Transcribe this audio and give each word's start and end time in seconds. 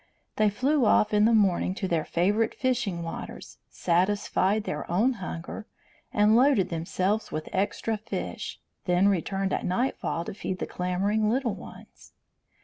They 0.37 0.49
flew 0.49 0.83
off 0.87 1.13
in 1.13 1.25
the 1.25 1.31
morning 1.35 1.75
to 1.75 1.87
their 1.87 2.05
favourite 2.05 2.55
fishing 2.55 3.03
waters, 3.03 3.59
satisfied 3.69 4.63
their 4.63 4.89
own 4.89 5.13
hunger, 5.21 5.67
and 6.11 6.35
loaded 6.35 6.69
themselves 6.69 7.31
with 7.31 7.47
extra 7.53 7.97
fish, 7.97 8.59
then 8.85 9.09
returned 9.09 9.53
at 9.53 9.63
nightfall 9.63 10.25
to 10.25 10.33
feed 10.33 10.57
the 10.57 10.65
clamouring 10.65 11.29
little 11.29 11.53
ones. 11.53 12.13